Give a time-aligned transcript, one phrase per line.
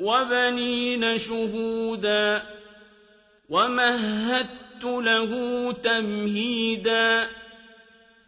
[0.00, 2.42] وبنين شهودا
[3.48, 7.26] ومهدت له تمهيدا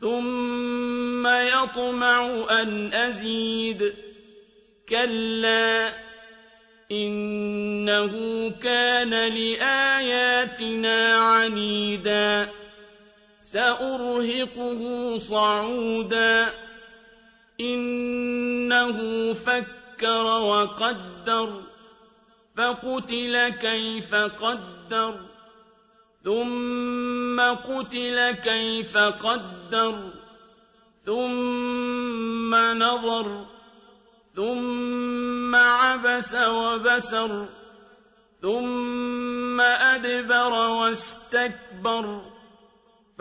[0.00, 3.94] ثم يطمع أن أزيد
[4.88, 5.92] كلا
[6.92, 8.12] إنه
[8.62, 12.48] كان لآياتنا عنيدا
[13.38, 16.52] سأرهقه صعودا
[17.60, 21.62] إنه فكر وقدر
[22.56, 25.14] فقتل كيف قدر
[26.24, 30.10] ثم قتل كيف قدر
[31.06, 33.46] ثم نظر
[34.36, 37.46] ثم عبس وبسر
[38.42, 42.31] ثم أدبر واستكبر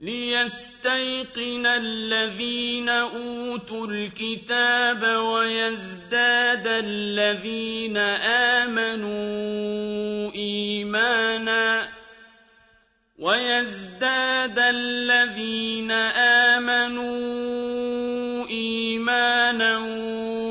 [0.00, 7.96] ليستيقن الذين أوتوا الكتاب ويزداد الذين
[8.56, 11.88] آمنوا إيمانا
[13.18, 15.90] ويزداد الذين
[16.50, 17.49] آمنوا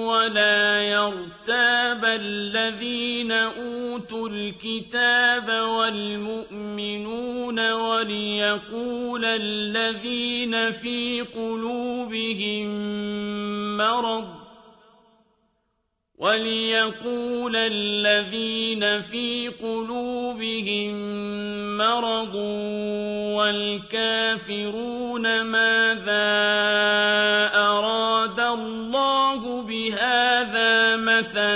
[0.09, 12.67] ولا يرتاب الذين أوتوا الكتاب والمؤمنون وليقول الذين في قلوبهم
[13.77, 14.39] مرض
[16.19, 20.91] وليقول الذين في قلوبهم
[21.77, 22.35] مرض
[23.39, 26.78] والكافرون ماذا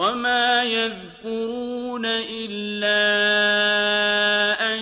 [0.00, 3.04] وَمَا يَذْكُرُونَ إِلَّا
[4.72, 4.80] أَن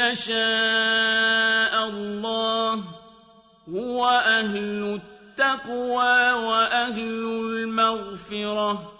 [0.00, 2.84] يَشَاءَ اللَّهُ ۚ
[3.68, 8.93] هُوَ أَهْلُ التَّقْوَىٰ وَأَهْلُ الْمَغْفِرَةِ